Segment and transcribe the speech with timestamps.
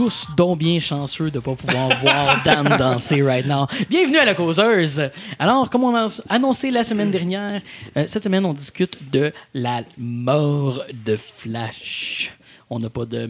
[0.00, 3.66] tous donc bien chanceux de ne pas pouvoir voir Dan danser right now.
[3.90, 5.10] Bienvenue à la causeuse.
[5.38, 7.60] Alors, comme on a annoncé la semaine dernière,
[7.98, 12.32] euh, cette semaine, on discute de la mort de Flash.
[12.70, 13.28] On n'a pas de...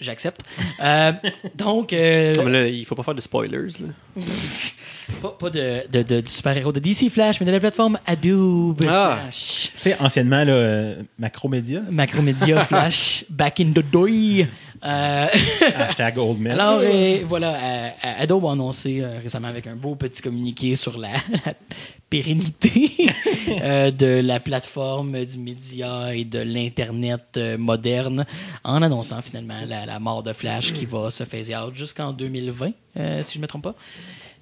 [0.00, 0.42] J'accepte.
[0.82, 1.12] Euh,
[1.54, 1.92] donc...
[1.92, 3.68] euh, mais là, il faut pas faire de spoilers.
[3.80, 4.22] Là.
[5.22, 8.84] pas, pas de, de, de- de super-héros de DC Flash, mais de la plateforme Adobe
[8.88, 9.18] Ah.
[9.22, 9.70] Flash.
[9.74, 14.48] Tu sais, anciennement, là, euh, Macromédia, Macromedia Flash, back in the day.
[14.86, 15.26] Euh,
[15.74, 20.22] hashtag Old alors, euh, voilà, euh, euh, Adobe a annoncé récemment avec un beau petit
[20.22, 21.10] communiqué sur la,
[22.10, 23.08] pérennité
[23.48, 28.24] de la plateforme du média et de l'Internet moderne,
[28.62, 32.70] en annonçant finalement la, la mort de Flash qui va se phaser out jusqu'en 2020,
[32.96, 33.74] euh, si je ne me trompe pas.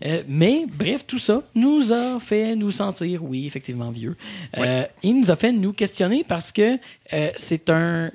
[0.05, 4.17] Euh, mais bref, tout ça nous a fait nous sentir, oui, effectivement, vieux.
[4.59, 6.79] Euh, Il nous a fait nous questionner parce que
[7.13, 8.11] euh, c'est un,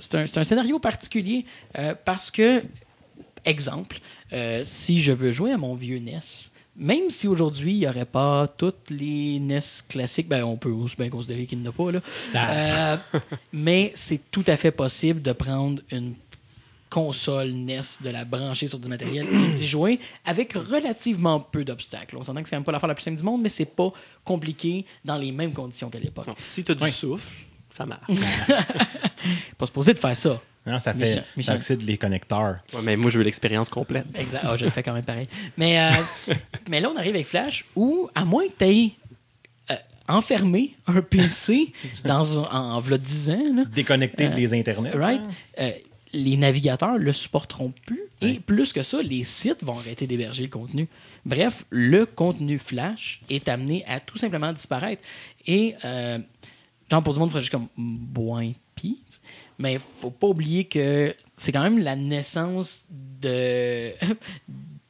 [0.00, 1.44] c'est un, scénario particulier
[1.78, 2.62] euh, parce que,
[3.44, 4.00] exemple,
[4.32, 6.20] euh, si je veux jouer à mon vieux NES,
[6.76, 10.96] même si aujourd'hui il n'y aurait pas toutes les NES classiques, ben on peut aussi
[10.96, 12.00] bien considérer qu'il n'y en a pas, là.
[12.34, 12.92] Ah.
[12.94, 12.96] Euh,
[13.52, 16.14] mais c'est tout à fait possible de prendre une
[16.88, 22.16] console NES, de la brancher sur du matériel et d'y jouer avec relativement peu d'obstacles.
[22.16, 23.64] On s'entend que c'est quand même pas l'affaire la plus simple du monde, mais c'est
[23.64, 23.92] pas
[24.24, 26.26] compliqué dans les mêmes conditions qu'à l'époque.
[26.38, 26.90] Si t'as du Ouais.
[26.90, 27.32] souffle,
[27.80, 28.06] ça marche.
[29.58, 30.40] Pas supposé de faire ça.
[30.66, 31.56] Non, ça Michel- fait Michel.
[31.56, 32.58] oxyde les connecteurs.
[32.74, 34.04] Ouais, mais moi, je veux l'expérience complète.
[34.14, 34.42] Exact.
[34.44, 35.26] Ah, je le fais quand même pareil.
[35.56, 36.34] Mais, euh,
[36.68, 38.90] mais là, on arrive avec Flash où, à moins que tu aies
[40.08, 41.72] enfermé un PC
[42.04, 44.90] dans un, en, en v'là 10 ans, là, Déconnecter Euh, de les internets.
[44.96, 45.20] right,
[45.60, 45.70] euh,
[46.12, 48.00] les navigateurs le supporteront plus.
[48.20, 50.88] Et plus que ça, les sites vont arrêter d'héberger le contenu.
[51.24, 55.00] Bref, le contenu Flash est amené à tout simplement disparaître.
[55.46, 55.74] Et,
[56.92, 58.98] euh, genre, pour du monde, il faudrait juste comme boing pis.
[59.58, 62.82] Mais faut pas oublier que c'est quand même la naissance
[63.20, 63.90] de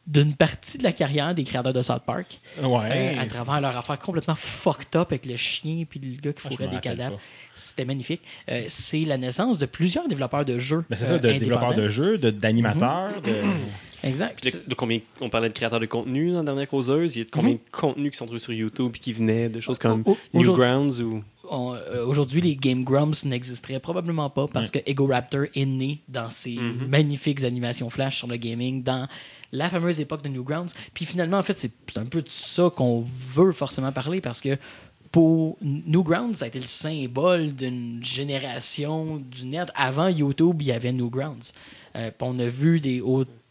[0.07, 3.15] d'une partie de la carrière des créateurs de South Park Ouais.
[3.17, 6.43] euh, à travers leur affaire complètement fucked up avec le chien puis le gars qui
[6.45, 7.21] Ah, fourrait des cadavres.
[7.55, 8.21] C'était magnifique.
[8.49, 10.85] Euh, c'est la naissance de plusieurs développeurs de jeux.
[10.91, 11.83] Ben, c'est euh, ça, de développeurs indépendants.
[11.85, 13.23] de jeux, de- d'animateurs.
[13.23, 13.43] de-
[14.03, 14.41] Exact.
[14.41, 17.15] Puis de, de combien, on parlait de créateurs de contenu dans la dernière causeuse.
[17.15, 17.57] Il y a de combien Mhm.
[17.59, 20.17] de contenus qui sont trouvés sur YouTube et qui venaient de choses comme Au- au-
[20.39, 21.23] aujourd'hui- Newgrounds ou.
[21.51, 26.31] Euh, Aujourd'hui, les Game Grumps n'existeraient probablement pas parce que Ego Raptor est né dans
[26.31, 26.87] ces Mhm.
[26.89, 29.09] magnifiques animations flash sur le gaming, dans
[29.53, 30.73] la fameuse époque de Newgrounds.
[30.95, 34.57] Puis finalement, en fait, c'est un peu de ça qu'on veut forcément parler parce que
[35.11, 39.69] pour Newgrounds, ça a été le symbole d'une génération du net.
[39.75, 41.53] Avant YouTube, il y avait Newgrounds.
[41.97, 43.01] Euh, on a vu des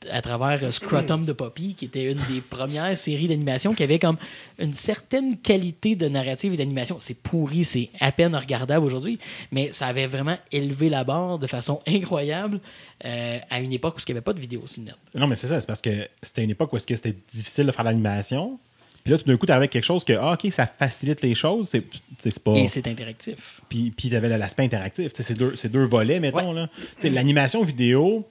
[0.09, 3.99] à travers euh, Scrotum de Poppy, qui était une des premières séries d'animation qui avait
[3.99, 4.17] comme
[4.57, 6.97] une certaine qualité de narrative et d'animation.
[6.99, 9.19] C'est pourri, c'est à peine regardable aujourd'hui,
[9.51, 12.59] mais ça avait vraiment élevé la barre de façon incroyable
[13.05, 14.95] euh, à une époque où il n'y avait pas de vidéo sur le net.
[15.15, 17.85] Non, mais c'est ça, c'est parce que c'était une époque où c'était difficile de faire
[17.85, 18.59] l'animation.
[19.03, 21.33] Puis là, tout d'un coup, tu avec quelque chose que, ah, OK, ça facilite les
[21.35, 21.69] choses.
[21.69, 22.53] C'est pas.
[22.53, 23.61] Et c'est interactif.
[23.69, 25.11] Puis, puis tu avais l'aspect interactif.
[25.13, 26.53] C'est deux, c'est deux volets, mettons.
[26.53, 26.67] Ouais.
[26.67, 26.69] là.
[27.03, 28.27] L'animation vidéo,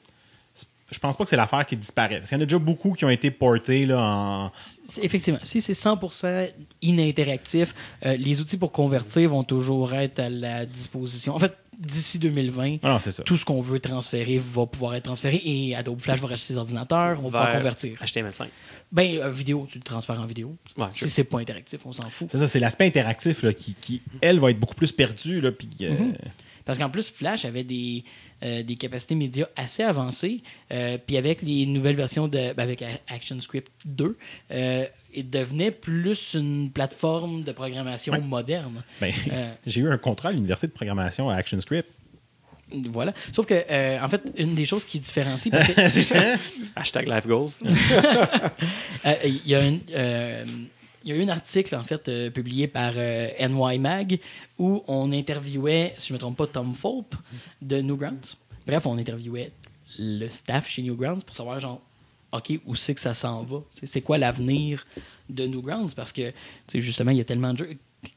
[0.90, 2.18] je pense pas que c'est l'affaire qui disparaît.
[2.18, 4.52] Parce qu'il y en a déjà beaucoup qui ont été portés là, en.
[5.02, 6.50] Effectivement, si c'est 100%
[6.82, 7.74] ininteractif,
[8.06, 11.34] euh, les outils pour convertir vont toujours être à la disposition.
[11.34, 13.22] En fait, d'ici 2020, Ah non, c'est ça.
[13.22, 16.56] tout ce qu'on veut transférer va pouvoir être transféré et Adobe Flash va racheter ses
[16.58, 17.98] ordinateurs, on va pouvoir convertir.
[18.02, 18.46] HTML5.
[18.90, 20.56] Ben, euh, vidéo, tu le transfères en vidéo.
[20.76, 21.08] Ouais, si sure.
[21.10, 22.28] c'est pas interactif, on s'en fout.
[22.32, 25.40] C'est ça, c'est l'aspect interactif là, qui, qui, elle, va être beaucoup plus perdu.
[25.40, 26.14] Là, puis, euh, Mhm.
[26.68, 28.04] Parce qu'en plus, Flash avait des,
[28.44, 30.42] euh, des capacités médias assez avancées.
[30.70, 32.52] euh, puis avec les nouvelles versions de.
[32.52, 34.16] ben, avec ActionScript 2,
[34.52, 34.84] euh,
[35.14, 38.20] il devenait plus une plateforme de programmation Ouais.
[38.20, 38.82] moderne.
[39.00, 41.88] ben, Euh, j'ai eu un contrat à l'université de programmation à ActionScript.
[42.70, 43.14] Voilà.
[43.32, 45.50] Sauf que, euh, en fait, une des choses qui différencie.
[45.50, 46.36] Parce que,
[46.76, 47.48] Hashtag Life Goals.
[49.06, 50.44] Euh, Il y a un, euh,
[51.08, 54.18] il y a eu un article en fait euh, publié par euh, NY Mag
[54.58, 57.14] où on interviewait, si je ne me trompe pas, Tom Fulp
[57.62, 58.36] de Newgrounds.
[58.66, 59.50] Bref, on interviewait
[59.98, 61.80] le staff chez Newgrounds pour savoir genre
[62.32, 63.60] OK, où c'est que ça s'en va?
[63.84, 64.86] C'est quoi l'avenir
[65.30, 65.94] de Newgrounds?
[65.94, 66.30] Parce que
[66.74, 67.70] justement, il y a tellement de jeux.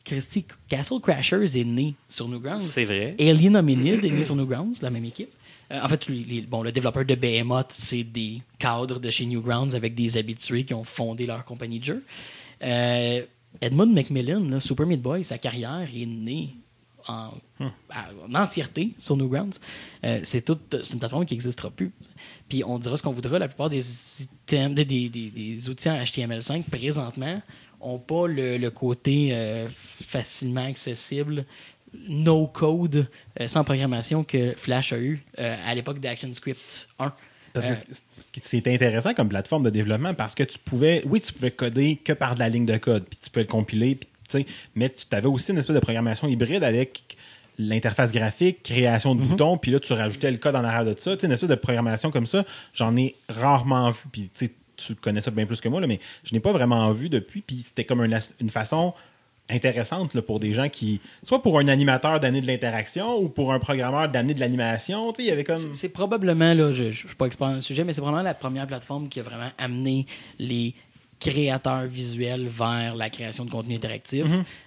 [0.03, 2.65] Christy, Castle Crashers est né sur Newgrounds.
[2.65, 3.15] C'est vrai.
[3.19, 5.29] Alien Hominid est né sur Newgrounds, la même équipe.
[5.71, 9.73] Euh, en fait, les- bon, le développeur de Behemoth, c'est des cadres de chez Newgrounds
[9.73, 12.03] avec des habitués qui ont fondé leur compagnie de jeu.
[12.63, 13.25] Euh,
[13.59, 16.49] Edmund Macmillan, là, Super Meat Boy, sa carrière est née
[17.07, 17.31] en,
[17.89, 19.59] à- en entièreté sur Newgrounds.
[20.03, 21.91] Euh, c'est une plateforme qui n'existera plus.
[22.47, 23.83] Puis on dira ce qu'on voudra, la plupart des,
[24.21, 27.41] items, des, des- des- des outils en HTML5 présentement
[27.83, 29.67] n'ont pas le, le côté euh,
[30.07, 31.45] facilement accessible
[32.07, 33.07] no code,
[33.39, 37.11] euh, sans programmation que Flash a eu à l'époque d'ActionScript 1.
[37.53, 41.21] Parce que Euh, c'est- c'est intéressant comme plateforme de développement parce que tu pouvais, oui,
[41.21, 43.95] tu pouvais coder que par de la ligne de code, puis tu pouvais le compiler,
[44.29, 44.45] puis,
[44.75, 47.17] mais tu avais aussi une espèce de programmation hybride avec
[47.59, 51.15] l'interface graphique, création de boutons, puis là, tu rajoutais le code en arrière de ça.
[51.15, 54.29] Tu sais, une espèce de programmation comme ça, j'en ai rarement vu, puis
[54.77, 57.41] tu connais ça bien plus que moi, là, mais je n'ai pas vraiment vu depuis,
[57.41, 58.01] puis c'était comme
[58.39, 58.93] une façon
[59.51, 63.59] intéressante pour des gens qui, soit pour un animateur d'année de l'interaction ou pour un
[63.59, 65.55] programmeur d'année de l'animation, il y avait comme...
[65.55, 68.23] C'est- C'est probablement, là, je ne suis pas expert dans le sujet, mais c'est probablement
[68.27, 70.05] la première plateforme qui a vraiment amené
[70.39, 70.73] les
[71.21, 74.25] créateurs visuels vers la création de contenu interactif.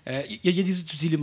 [0.09, 1.17] Euh, Il y, a- il y a des outils, des,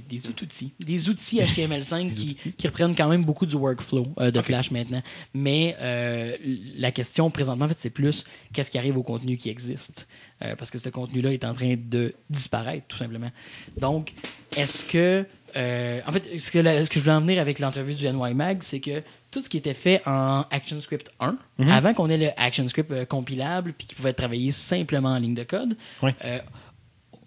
[0.00, 4.40] des outils, des outils HTML5 qui, qui reprennent quand même beaucoup du workflow euh, de
[4.40, 5.02] Flash maintenant.
[5.34, 6.36] Mais euh,
[6.76, 10.08] la question présentement, en fait, c'est plus qu'est-ce qui arrive au contenu qui existe?
[10.42, 13.30] Euh, parce que ce contenu-là est en train de disparaître, tout simplement.
[13.76, 14.12] Donc,
[14.56, 15.26] est-ce que
[15.56, 18.06] euh, en fait, ce que, la- ce que je voulais en venir avec l'entrevue du
[18.06, 21.68] NY Mag, c'est que tout ce qui était fait en ActionScript 1, Mhm.
[21.68, 25.34] avant qu'on ait le ActionScript euh, compilable puis qui pouvait être travaillé simplement en ligne
[25.34, 25.76] de code,
[26.24, 26.38] euh,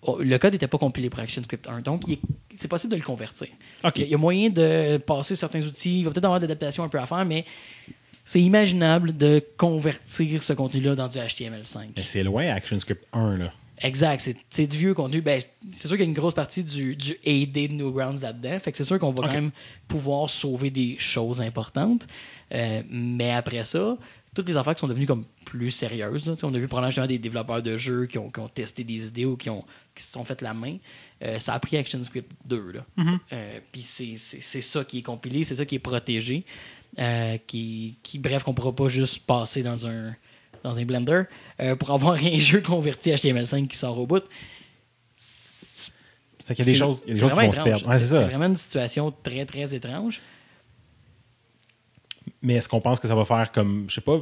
[0.01, 1.81] oh, le code n'était pas compilé pour ActionScript 1.
[1.81, 2.03] Donc,
[2.55, 3.49] c'est possible de le convertir.
[3.95, 5.99] Il y a- moyen de passer certains outils.
[5.99, 7.45] Il va peut-être avoir des adaptations un peu à faire, mais
[8.25, 11.89] c'est imaginable de convertir ce contenu-là dans du HTML5.
[11.97, 13.51] Mais c'est loin ActionScript 1, là.
[13.83, 15.21] Exact, c'est- du vieux contenu.
[15.21, 15.41] Ben,
[15.73, 18.59] c'est sûr qu'il y a une grosse partie du, du AD de Newgrounds là-dedans.
[18.59, 19.51] Fait que c'est sûr qu'on va quand même
[19.87, 22.07] pouvoir sauver des choses importantes.
[22.53, 23.97] Euh, mais après ça,
[24.35, 26.27] toutes les affaires qui sont devenues comme plus sérieuses.
[26.27, 29.07] là, on a vu probablement des développeurs de jeux qui ont, qui ont testé des
[29.07, 30.77] idées ou qui, ont, qui se sont fait la main.
[31.23, 32.71] Euh, ça a pris ActionScript 2.
[32.71, 32.85] Là.
[33.33, 36.45] Euh, Puis c'est- ça qui est compilé, c'est ça qui est protégé.
[37.47, 40.13] qui, qui, bref, qu'on pourra pas juste passer dans un,
[40.63, 41.23] dans un Blender
[41.59, 44.23] euh, pour avoir un jeu converti HTML5 qui sort au bout.
[46.45, 47.87] Fait qu'il y a des choses, il y a des choses qui vont se perdre.
[47.87, 50.21] Ouais, c'est vraiment une situation très, très étrange.
[52.41, 54.19] Mais est-ce qu'on pense que ça va faire comme, je sais pas,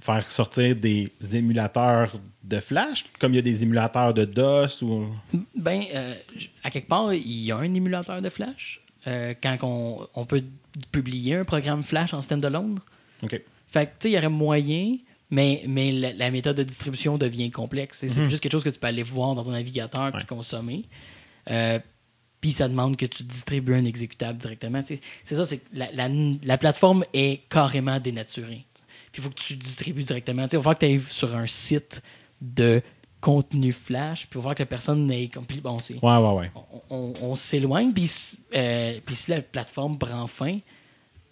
[0.00, 5.06] faire sortir des émulateurs de Flash, comme il y a des émulateurs de DOS ou.
[5.54, 6.14] Ben, euh,
[6.62, 8.80] à quelque part, il y a un émulateur de Flash.
[9.06, 10.42] euh, quand on, on peut
[10.90, 12.80] publier un programme Flash en standalone.
[13.22, 13.40] OK.
[13.74, 14.96] Fait que, tu sais, il y aurait moyen,
[15.30, 17.98] mais, mais la, la méthode de distribution devient complexe.
[18.06, 20.84] C'est juste quelque chose que tu peux aller voir dans ton navigateur puis consommer.
[21.50, 21.78] Euh,
[22.40, 24.82] puis ça demande que tu distribues un exécutable directement.
[24.84, 25.00] C'est
[25.34, 26.08] ça, c'est la, la,
[26.42, 28.64] la plateforme est carrément dénaturée.
[29.12, 30.44] Puis il faut que tu distribues directement.
[30.44, 32.02] Tu sais, il va falloir que tu ailles sur un site
[32.40, 32.82] de
[33.20, 35.08] contenu Flash, puis il va falloir que la personne
[35.48, 36.50] puis Bon, c'est Ouais, ouais, ouais.
[36.90, 38.10] on, on- on s'éloigne, puis
[38.54, 40.58] euh, puis si la plateforme prend fin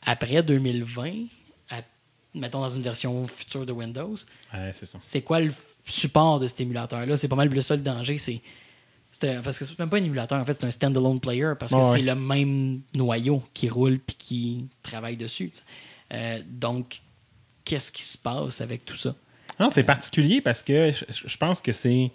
[0.00, 1.12] après 2020, à-
[2.34, 4.14] mettons dans une version future de Windows,
[4.54, 4.98] Ouais, c'est ça.
[5.20, 5.52] quoi le
[5.84, 7.16] support de cet émulateur-là?
[7.16, 8.40] C'est pas mal le seul danger, c'est.
[9.42, 11.78] parce que c'est même pas un émulateur, en fait, c'est un standalone player parce que
[11.78, 11.92] ouais.
[11.98, 15.52] c'est le même noyau qui roule puis qui travaille dessus.
[16.12, 17.00] Euh, donc,
[17.64, 19.14] qu'est-ce qui se passe avec tout ça?
[19.60, 22.10] Non, c'est particulier parce que je pense que c'est.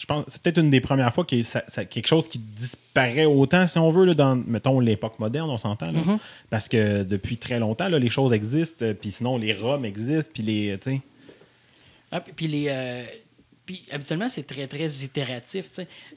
[0.00, 3.26] Je pense c'est peut-être une des premières fois que ça, ça- quelque chose qui disparaît
[3.26, 5.90] autant, si on veut, là, dans, mettons, l'époque moderne, on s'entend.
[5.92, 6.00] là.
[6.00, 6.18] Mhm.
[6.48, 10.30] Parce que depuis très longtemps, là, les choses existent, euh, puis sinon, les ROM existent,
[10.32, 10.78] puis les.
[10.82, 11.00] sais.
[12.10, 12.66] Ah, puis- les.
[12.68, 13.04] euh,
[13.64, 15.66] puis habituellement, c'est très, très itératif.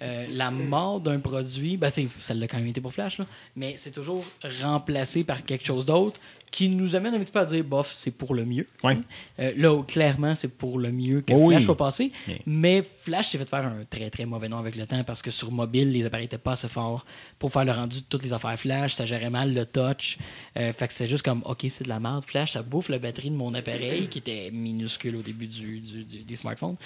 [0.01, 3.75] Euh, la mort d'un produit, ben, ça l'a quand même été pour Flash, là, mais
[3.77, 4.25] c'est toujours
[4.61, 6.19] remplacé par quelque chose d'autre
[6.55, 8.65] qui nous amène un petit peu à dire, bof, c'est pour le mieux.
[8.81, 8.97] Ouais.
[9.39, 11.55] Euh, là, clairement, c'est pour le mieux que Oui.
[11.55, 12.13] Flash soit passé.
[12.29, 15.21] Mais- Mais Flash s'est fait faire un très, très mauvais nom avec le temps parce
[15.21, 17.05] que sur mobile, les appareils n'étaient pas assez forts
[17.39, 18.93] pour faire le rendu de toutes les affaires Flash.
[18.93, 20.17] Ça gérait mal le touch.
[20.55, 22.23] Euh, fait que c'est juste comme, OK, c'est de la merde.
[22.25, 26.03] Flash, ça bouffe la batterie de mon appareil qui était minuscule au début du, du-
[26.05, 26.77] du- des smartphones.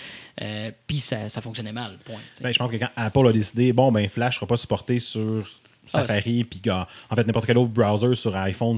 [0.42, 2.22] Euh, Puis ça, ça fonctionnait mal, point.
[2.42, 4.98] Ben, je pense que quand Apple a décidé, bon, ben Flash ne sera pas supporté
[4.98, 5.48] sur
[5.94, 8.78] Ah, Safari, puis gars, en fait, n'importe quel autre browser sur iPhone,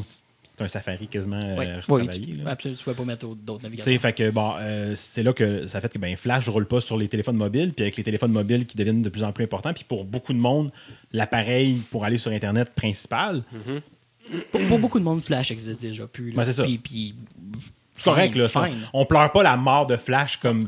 [0.68, 1.66] c'est un Safari quasiment euh, Oui,
[2.02, 2.52] retravaillé, tu, là.
[2.52, 4.02] absolument, tu pouvais pas mettre d'autres Tu sais, navigateurs.
[4.02, 6.82] fait que bon, euh, c'est là que ça fait que ben, Flash ne roule pas
[6.82, 9.44] sur les téléphones mobiles, puis avec les téléphones mobiles qui deviennent de plus en plus
[9.44, 10.72] importants, puis pour beaucoup de monde,
[11.12, 13.44] l'appareil pour aller sur Internet principal,
[14.52, 16.32] Pour, pour beaucoup de monde, Flash existe déjà plus.
[16.32, 16.38] là.
[16.38, 16.64] Ouais, c'est ça.
[16.64, 17.16] Puis, puis,
[17.96, 18.48] c'est correct, là.
[18.48, 18.66] ça.
[18.66, 18.78] fine.
[18.94, 20.68] On pleure pas la mort de Flash comme.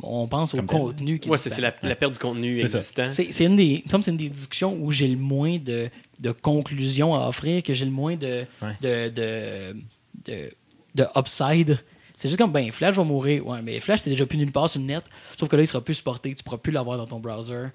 [0.00, 0.66] On pense au tel.
[0.66, 2.76] contenu qui Ouais, c'est c'est la, perte du contenu C'est ça.
[2.78, 3.10] existant.
[3.10, 7.28] C'est c'est une des, une des discussions où j'ai le moins de, de conclusions à
[7.28, 8.76] offrir, que j'ai le moins de, Ouais.
[8.80, 9.76] de, de,
[10.24, 10.50] de,
[10.94, 11.78] de upside.
[12.16, 13.46] C'est juste comme, ben, Flash va mourir.
[13.46, 15.04] Ouais, mais Flash, t'es déjà plus nulle part sur le net.
[15.38, 16.34] Sauf que là, il sera plus supporté.
[16.34, 17.66] Tu pourras plus l'avoir dans ton browser.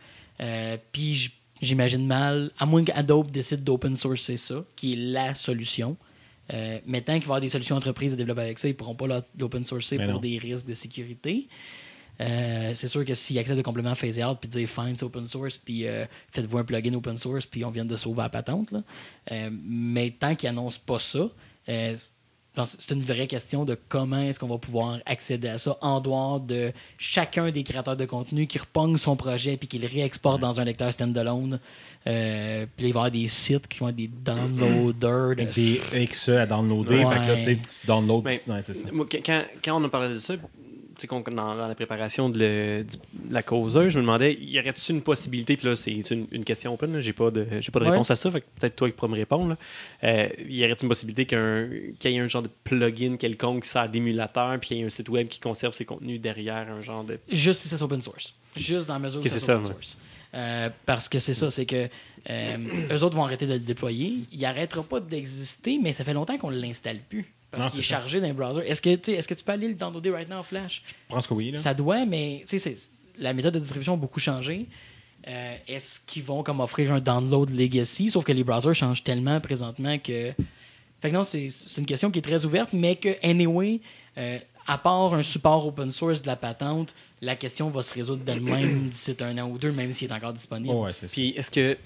[0.41, 1.31] Euh, Puis,
[1.62, 5.95] j'imagine mal, à moins qu'Adobe décide d'open sourcer ça, qui est la solution.
[6.53, 8.75] Euh, mais tant qu'il va y avoir des solutions entreprises à développer avec ça, ils
[8.75, 9.07] pourront pas
[9.39, 10.19] l'open sourcer Mais pour non.
[10.19, 11.47] des risques de sécurité.
[12.22, 15.27] Euh, c'est sûr que s'ils acceptent de complément phase out puis dire fine, c'est open
[15.27, 18.72] source, puis euh, faites-vous un plugin open source, puis on vient de sauver la patente.
[18.72, 18.84] Là.
[19.32, 21.27] Euh, mais tant qu'ils annoncent pas ça,
[21.70, 21.96] euh,
[22.65, 26.39] c'est une vraie question de comment est-ce qu'on va pouvoir accéder à ça en dehors
[26.39, 30.60] de chacun des créateurs de contenu qui repogne son projet puis qui le réexporte dans
[30.60, 31.60] un lecteur standalone.
[32.05, 35.36] Euh, puis il va y avoir des sites qui vont être des downloaders.
[35.36, 37.03] de- Avec des exe à downloader.
[37.03, 37.15] Ouais.
[37.15, 38.22] Fait que là, tu downloads.
[38.24, 38.43] Ouais,
[39.25, 40.36] quand- on a parlé de ça,
[41.07, 42.98] dans, dans la préparation de, le- du-
[43.29, 46.43] de la causeuse, je me demandais, y aurait-il une possibilité, puis là, c'est une, une
[46.43, 47.91] question open, j'ai pas de, j'ai pas de Ouais.
[47.91, 49.55] réponse à ça, peut-être toi qui pourras me répondre.
[50.03, 51.69] Euh, y aurait-il une possibilité qu'un-
[52.00, 54.86] qu'il y ait un genre de plugin quelconque qui sert d'émulateur, puis qu'il y ait
[54.86, 57.19] un site web qui conserve ses contenus derrière un genre de.
[57.31, 58.33] Juste si c'est open source.
[58.55, 59.74] Juste dans la mesure où c'est ça, open ouais.
[59.74, 59.98] source.
[60.36, 61.88] Euh, parce que c'est ça, c'est que
[62.29, 62.57] euh,
[62.91, 64.15] eux autres vont arrêter de le déployer.
[64.31, 67.31] Il n'arrêtera pas d'exister, mais ça fait longtemps qu'on ne l'installe plus.
[67.53, 67.98] Parce Non, qu'il est ça.
[67.98, 68.62] chargé dans le browser.
[68.67, 70.81] Est-ce que, est-ce que tu peux aller le downloader right now en Flash?
[71.10, 71.51] Je pense que oui.
[71.51, 71.57] Là.
[71.57, 72.43] Ça doit, mais
[73.19, 74.65] la méthode de distribution a beaucoup changé.
[75.27, 78.10] Euh, Est-ce qu'ils vont comme offrir un download legacy?
[78.10, 80.33] Sauf que les browsers changent tellement présentement que.
[81.00, 83.81] Fait que non, c'est une question qui est très ouverte, mais que, anyway,
[84.17, 88.24] euh, à part un support open source de la patente, la question va se résoudre
[88.24, 90.74] d'elle-même d'ici un an ou deux, même s'il est encore disponible.
[90.75, 91.13] Oh, ouais, c'est ça.
[91.13, 91.77] Puis est-ce que.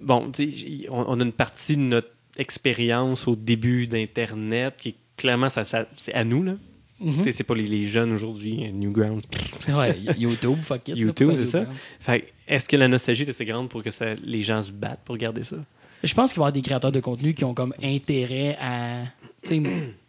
[0.00, 4.74] Bon, tu sais, j- on, on a une partie de notre expérience au début d'Internet
[4.78, 6.54] qui, clairement, ça, ça- c'est à nous, là.
[7.00, 7.32] Mhm.
[7.32, 9.22] C'est pas les, les jeunes aujourd'hui, Newgrounds.
[9.68, 10.96] Ouais, YouTube, fuck it.
[10.96, 11.64] YouTube, c'est ça?
[12.46, 15.16] Est-ce que la nostalgie est assez grande pour que ça, les gens se battent pour
[15.16, 15.56] garder ça?
[16.04, 19.04] Je pense qu'il va y avoir des créateurs de contenu qui ont comme intérêt à.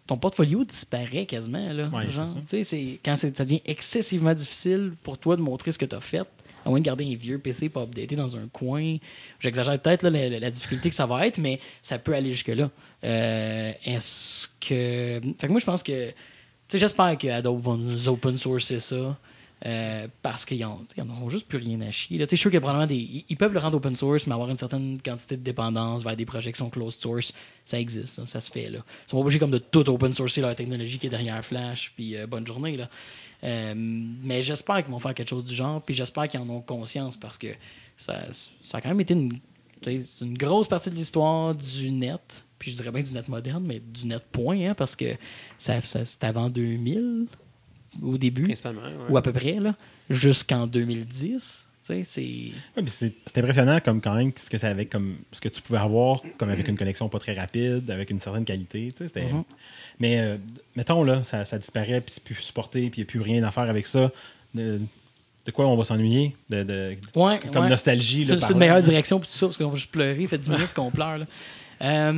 [0.06, 1.72] Ton portfolio disparaît quasiment.
[1.72, 2.78] Là, Ouais, genre, ça.
[3.06, 6.24] quand ça devient excessivement difficile pour toi de montrer ce que tu as fait,
[6.66, 8.98] à moins de garder un vieux PC pas updaté dans un coin.
[9.40, 12.70] J'exagère peut-être la, la- difficulté que ça va être, mais ça peut aller jusque-là.
[13.04, 15.22] Euh, Est-ce que.
[15.40, 16.10] Fait que moi, je pense que.
[16.10, 16.14] Tu
[16.70, 19.18] sais, j'espère que Adobe va nous open sourcer ça.
[19.66, 22.20] euh, parce qu'ils n'en auront juste plus rien à chier.
[22.20, 23.26] Je suis sûr a probablement des.
[23.30, 26.26] Ils, peuvent le rendre open source, mais avoir une certaine quantité de dépendance vers des
[26.26, 27.32] projets qui sont closed source,
[27.64, 28.70] ça existe, ça se fait.
[28.70, 28.80] Là.
[28.80, 31.94] Ils sont pas obligés comme de tout open sourcer leur technologie qui est derrière Flash,
[31.96, 32.76] puis euh, bonne journée.
[32.76, 32.90] Là.
[33.44, 36.62] Euh, mais j'espère qu'ils vont faire quelque chose du genre, puis j'espère qu'ils en ont
[36.62, 37.48] conscience parce que
[37.98, 38.22] ça,
[38.66, 39.38] ça a quand même été une,
[40.22, 43.80] une grosse partie de l'histoire du net, puis je dirais bien du net moderne, mais
[43.80, 45.16] du net point, hein, parce que
[45.58, 47.28] ça, ça, c'était avant 2000
[48.02, 48.56] au début, ouais.
[49.10, 49.76] ou à peu près, là,
[50.10, 51.68] jusqu'en 2010.
[51.84, 52.02] C'est.
[52.02, 55.50] Ouais, puis c'est c'est impressionnant comme quand même ce que ça avait comme ce que
[55.50, 58.94] tu pouvais avoir comme avec une connexion pas très rapide, avec une certaine qualité.
[58.96, 59.44] tu sais, c'était- Mhm.
[60.00, 60.38] Mais euh,
[60.78, 63.44] mettons là, ça, ça disparaît puis c'est plus supporté puis il n'y a plus rien
[63.44, 64.12] à faire avec ça.
[64.56, 64.80] De,
[65.46, 66.36] de quoi on va s'ennuyer?
[66.50, 67.70] De, de- Ouais, comme ouais.
[67.70, 68.24] nostalgie.
[68.24, 70.24] là, C'est une meilleure direction pour tout ça, parce qu'on va juste pleurer.
[70.24, 71.18] Ça fait 10 minutes qu'on pleure.
[71.18, 71.26] Là.
[71.82, 72.12] Euh,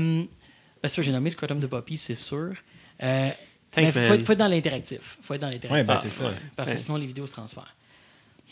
[0.84, 2.54] bien sûr, j'ai nommé Scrotum de Poppy, c'est sûr.
[3.02, 3.30] Euh,
[3.78, 4.12] mais faut, man.
[4.14, 5.18] être- faut être dans l'interactif.
[5.24, 5.88] faut être dans Ouais, l'interactif.
[5.88, 6.34] ben, c'est ça.
[6.56, 7.74] Parce que sinon, les vidéos se transfèrent.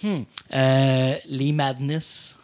[0.03, 0.23] Hmm.
[0.53, 2.37] Euh, les Madness,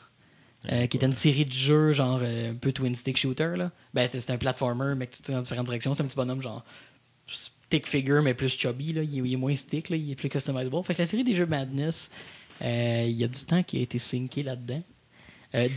[0.71, 3.53] euh, qui était une série de jeux, genre euh, un peu twin stick shooter.
[3.55, 3.71] Là.
[3.93, 5.93] Ben, c'est un platformer, mais que tu tires dans différentes directions.
[5.93, 6.65] C'est un petit bonhomme, genre
[7.27, 8.91] stick figure, mais plus chubby.
[8.91, 9.03] Là.
[9.03, 9.95] Il, est, il est moins stick, là.
[9.95, 10.83] il est plus customizable.
[10.83, 12.11] Fait que la série des jeux Madness,
[12.61, 14.83] euh, il y a du temps qui a été synké là-dedans.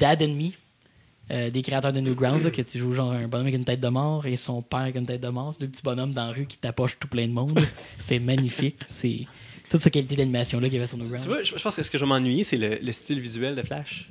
[0.00, 3.54] Dad and Me, des créateurs de Newgrounds, là, que tu joues genre un bonhomme avec
[3.54, 5.54] une tête de mort et son père avec une tête de mort.
[5.54, 7.58] C'est deux petits bonhommes dans la rue qui tapochent tout plein de monde.
[7.98, 8.80] C'est magnifique.
[8.86, 9.26] C'est
[9.72, 11.26] toute cette qualité d'animation-là qu'il y avait sur Tu Newgrounds.
[11.26, 13.54] vois, je, je pense que ce que je vais m'ennuyer, c'est le, le style visuel
[13.54, 14.08] de Flash.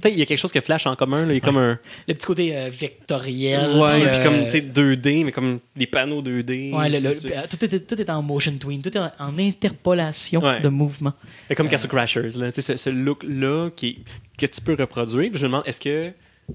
[0.00, 1.24] Peut-être qu'il y a quelque chose que Flash a en commun.
[1.24, 1.32] Là.
[1.32, 1.78] Il y a comme un.
[2.08, 3.76] Le petit côté euh, vectoriel.
[3.78, 6.74] Ouais, puis, puis euh, comme tu sais, 2D, mais comme des panneaux 2D.
[6.76, 9.10] ouais, le- le- C'est- euh, tout, est, tout est en motion tween, tout est en,
[9.20, 10.60] en interpolation Ouais.
[10.60, 11.12] de mouvement.
[11.48, 12.50] c'est comme Castle Crashers, là.
[12.52, 14.00] Tu sais, ce, ce look-là qui,
[14.36, 15.30] que tu peux reproduire.
[15.30, 16.10] Puis je me demande, est-ce que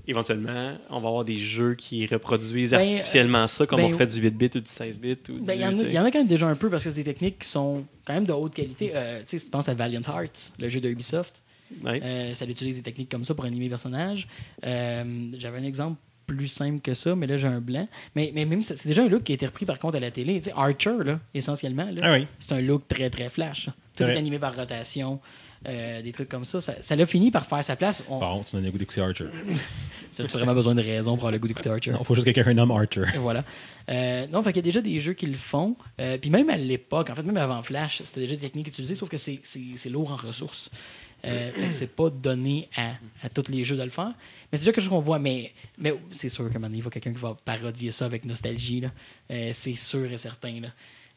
[0.07, 4.07] éventuellement, on va avoir des jeux qui reproduisent Ben, artificiellement ça, comme ben, on fait
[4.07, 6.03] du 8 bit ou du 16 bit ou Ben, Il y, en a- y en
[6.05, 8.33] quand même déjà un peu parce que c'est des techniques qui sont quand même de
[8.33, 8.91] haute qualité.
[8.93, 11.41] Euh, tu sais, si tu penses à Valiant Hearts, le jeu de Ubisoft,
[11.83, 12.01] Ouais.
[12.03, 14.27] euh, ça utilise des techniques comme ça pour animer les personnages.
[14.65, 17.87] Euh, J'avais un exemple plus simple que ça, mais là j'ai un blanc.
[18.15, 19.99] Mais, mais même ça- c'est déjà un look qui a été repris par contre à
[19.99, 20.39] la télé.
[20.39, 22.27] Tu sais, Archer, là, essentiellement, là, Ah oui.
[22.39, 23.69] c'est un look très très flash.
[23.97, 25.19] Tout est animé par rotation,
[25.67, 26.61] euh, des trucs comme ça.
[26.61, 28.03] Ça l'a fini par faire sa place.
[28.09, 29.25] On, Bon, tu m'as donné le goût d'écouter Archer.
[30.15, 31.91] Tu as vraiment besoin de raison pour avoir le goût d'écouter Archer?
[31.91, 33.05] Non, faut juste que quelqu'un nomme Archer.
[33.15, 33.45] Et voilà.
[33.89, 35.77] Euh, non, fait qu'il y a déjà des jeux qui le font.
[36.01, 38.95] Euh, puis même à l'époque, en fait, même avant Flash, c'était déjà des techniques utilisées,
[38.95, 39.39] sauf que c'est-
[39.89, 40.71] lourd en ressources.
[41.25, 42.91] Euh, c'est pas donné à,
[43.23, 44.11] à tous les jeux de le faire.
[44.51, 45.19] Mais c'est déjà quelque chose qu'on voit.
[45.19, 48.05] Mais, mais c'est sûr qu'à un moment donné, il va quelqu'un qui va parodier ça
[48.05, 48.83] avec nostalgie.
[49.31, 50.59] Euh, c'est sûr et certain.
[50.61, 50.67] Là.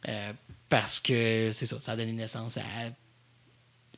[0.09, 0.33] Euh,
[0.69, 2.63] parce que c'est ça, ça a donné naissance à.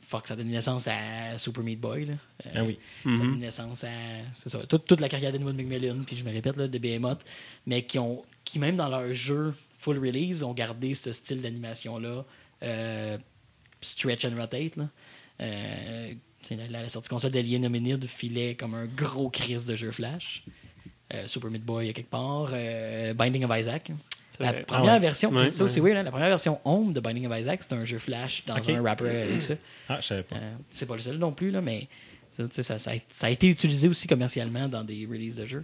[0.06, 2.04] Fuck, ça a donné naissance à Super Meat Boy.
[2.06, 2.14] Là.
[2.46, 2.78] Euh, Ah oui.
[3.02, 3.18] ça a Mhm.
[3.20, 3.88] donné naissance à
[4.32, 7.24] c'est ça, toute, toute la carrière d'Edmund McMillan, puis je me répète, là, de Behemoth,
[7.66, 12.24] mais qui, ont, qui, même dans leur jeu full release, ont gardé ce style d'animation-là.
[12.62, 13.18] Euh,
[13.80, 14.76] stretch and rotate.
[14.76, 14.88] Là.
[15.40, 16.14] Euh,
[16.50, 20.44] la, la sortie console d'Alien Hominid filait comme un gros crise de jeu Flash.
[21.26, 22.48] Super Meat Boy, quelque part.
[23.14, 23.90] Binding of Isaac.
[24.36, 25.00] C'est La première Ah ouais.
[25.00, 25.90] version, Ouais, ça aussi, ouais.
[25.90, 28.56] oui, là, la première version Home de Binding of Isaac, c'était un jeu Flash dans
[28.56, 28.68] Ok.
[28.68, 29.54] un wrapper avec ça.
[29.88, 30.36] Ah, je savais pas.
[30.36, 31.86] Euh, c'est pas le seul non plus, là, mais
[32.30, 35.62] ça, ça, ça a, été utilisé aussi commercialement dans des releases de jeux.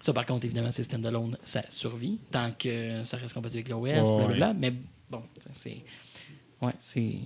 [0.00, 4.08] Ça, par contre, évidemment, c'est standalone, ça survit tant que ça reste compatible avec l'OS,
[4.08, 4.54] Ouais, blablabla.
[4.54, 4.72] Mais
[5.08, 5.22] bon,
[5.52, 5.76] c'est.
[6.60, 7.00] Ouais, c'est.
[7.00, 7.20] Non,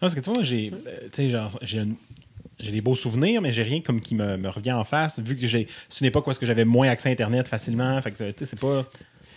[0.00, 1.96] parce que tu vois, j'ai, euh, tu sais, genre, j'ai, une-
[2.60, 5.36] j'ai des beaux souvenirs, mais j'ai rien comme qui me, me revient en face, vu
[5.36, 8.00] que j'ai, c'est une époque où est-ce que j'avais moins accès à Internet facilement.
[8.02, 8.86] Fait que, tu sais, c'est pas.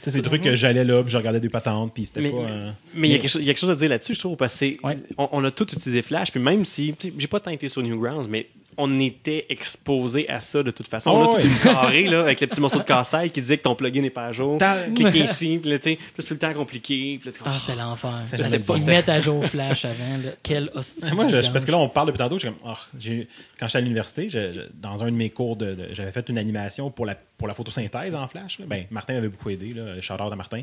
[0.01, 2.21] Tu sais, c'est des trucs que j'allais là, puis je regardais des patentes, puis c'était
[2.21, 2.37] Mais- pas.
[2.37, 4.13] euh, Mais il y, a quelque chose- il y a quelque chose à dire là-dessus,
[4.13, 4.97] je trouve, parce que Ouais.
[5.17, 8.27] on, on a tout utilisé Flash, puis même si, j'ai pas tant été sur Newgrounds,
[8.29, 8.47] mais
[8.79, 11.11] on était exposé à ça de toute façon.
[11.11, 13.57] on Oh, a tout une carré là, avec le petit morceau de casse-taille qui disait
[13.57, 14.57] que ton plugin n'est pas à jour.
[14.95, 17.19] Cliquez ici, puis là, tu sais, puis là, c'est tout le temps compliqué.
[17.21, 18.23] Puis là, Ah, c'est l'enfer.
[18.37, 21.11] Là, pas mettent à jour Flash avant, là, quel hostie.
[21.13, 22.39] Moi, je- parce que là, on parle depuis tantôt.
[22.39, 22.57] j'ai comme,
[22.97, 23.27] j'ai-
[23.59, 24.27] quand j'étais à l'université,
[24.73, 27.53] dans un de mes cours, de, de- j'avais fait une animation pour la, pour la
[27.53, 28.59] photosynthèse en flash.
[28.59, 28.65] là.
[28.67, 29.73] Ben, Martin m'avait beaucoup aidé.
[29.73, 30.61] Là, shout out à Martin.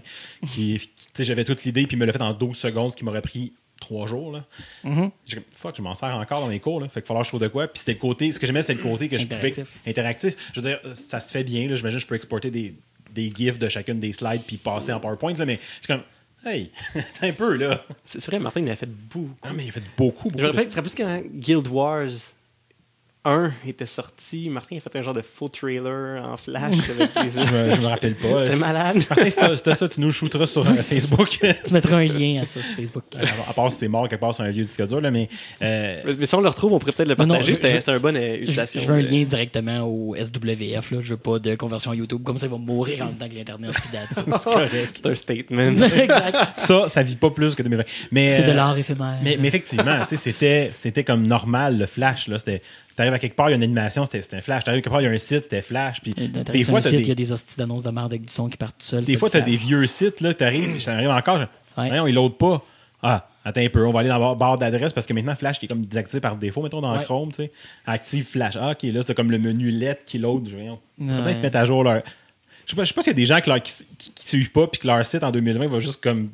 [0.54, 0.80] Qui,
[1.18, 3.52] j'avais toute l'idée, puis il me l'a fait en 12 secondes, ce qui m'aurait pris
[3.80, 4.32] trois jours.
[4.32, 4.44] Là.
[4.84, 5.10] Mhm.
[5.26, 6.80] J'ai comme, fuck, je m'en sers encore dans mes cours.
[6.80, 6.88] Là.
[6.88, 7.68] Fait qu'il falloir que je trouve de quoi.
[7.68, 9.36] Puis c'était le côté, ce que j'aimais, c'était le côté que je pouvais.
[9.36, 9.68] Interactif.
[9.86, 10.36] Interactif.
[10.54, 11.68] Je veux dire, ça se fait bien.
[11.68, 11.76] Là.
[11.76, 12.74] J'imagine que je peux exporter des,
[13.12, 15.34] des GIFs de chacune des slides, puis passer en PowerPoint.
[15.34, 16.02] Là, mais je suis comme,
[16.44, 16.70] hey,
[17.20, 17.84] t'as un peu là.
[18.04, 19.34] C'est vrai, Martin, il en a fait beaucoup.
[19.42, 20.38] Ah, mais il a fait beaucoup, beaucoup.
[20.38, 22.08] Je me de- rappelle, tu te rappelles quand Guild Wars
[23.26, 27.30] 1 était sorti, Martin a fait un genre de faux trailer en flash avec des...
[27.30, 28.38] Je me, je me rappelle pas.
[28.40, 29.04] C'était malade.
[29.10, 31.28] Martin, c'était ça, tu nous shooteras sur euh, Facebook.
[31.40, 33.04] Tu mettras un lien à ça sur Facebook.
[33.48, 35.28] à part si c'est mort quelque part sur un vieux disque dur, là, mais
[35.62, 37.54] euh, Mais si on le retrouve, on pourrait peut-être le partager.
[37.54, 38.80] C'était un bon euh, Je, utilisation.
[38.80, 40.90] je veux un lien directement au SWF.
[40.90, 40.98] Là.
[41.02, 42.22] Je veux pas de conversion YouTube.
[42.22, 43.70] Comme ça, il va mourir en même temps que l'Internet.
[44.12, 44.72] c'est correct.
[44.94, 45.82] C'est un statement.
[45.82, 46.36] exact.
[46.58, 47.84] Ça, ça vit pas plus que 2020.
[48.12, 49.18] Mais, C'est de euh, l'art éphémère.
[49.22, 52.28] Mais, mais effectivement, c'était, c'était comme normal le flash.
[52.28, 52.38] Là.
[52.38, 52.62] C'était,
[52.96, 54.64] t'arrives à quelque part, il y a une animation, c'était, un flash.
[54.64, 56.00] T'arrives à quelque part, il y a un site, c'était flash.
[56.00, 58.32] Puis des fois, site, des, il y a des hosties d'annonces de merde avec du
[58.32, 59.04] son qui partent tout seul.
[59.04, 61.88] des fois, t'as des vieux sites, là, t'arrives, j'arrive encore, je- Ouais.
[61.88, 62.64] voyons, ils loadent pas.
[63.02, 65.62] Ah, attends un peu, on va aller dans la barre d'adresse parce que maintenant, Flash,
[65.62, 67.04] est comme désactivé par défaut, mettons, dans Ouais.
[67.04, 67.52] Chrome, tu sais.
[67.86, 68.56] Active Flash.
[68.58, 70.48] Ah, ok, là, c'est comme le menu LED qui load.
[70.48, 70.78] Ouais.
[70.98, 72.02] qu'ils mettent à jour leur.
[72.64, 74.10] Je sais pas, je sais pas s'il y a des gens qui, leur- qui, qui-
[74.12, 76.30] qui suivent pas puis que leur site en 2020 va juste comme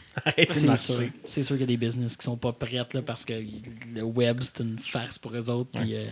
[0.48, 1.02] C'est sûr.
[1.24, 3.34] C'est sûr qu'il y a des business qui sont pas prêtes là, parce que
[3.94, 5.70] le web, c'est une farce pour eux autres.
[5.78, 6.06] euh,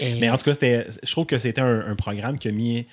[0.00, 2.52] et- Mais en tout cas, c'était, je trouve que c'était un, un programme qui a
[2.52, 2.86] mis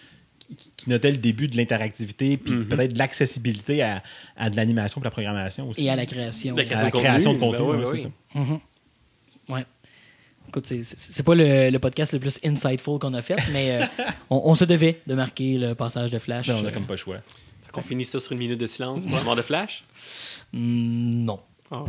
[0.58, 2.66] qui- notait le début de l'interactivité puis Mhm.
[2.68, 4.04] peut-être de l'accessibilité à,
[4.36, 5.86] à de l'animation et de la programmation aussi.
[5.86, 6.56] et à la création.
[6.56, 8.12] La À création la de contenu, création de ben contenu, ouais, ouais, ben c'est oui.
[8.34, 8.40] ça.
[8.40, 8.60] Mhm.
[9.50, 9.66] Ouais.
[10.48, 13.86] Écoute, c'est- pas le, le podcast le plus insightful qu'on a fait, mais euh,
[14.32, 16.48] on, on se devait de marquer le passage de Flash.
[16.48, 17.18] Mais on n'a Euh, comme pas le choix.
[17.72, 19.84] Qu'on finisse ça sur une minute de silence pour la de Flash?
[20.54, 21.40] Mm, non.
[21.72, 21.86] Oh.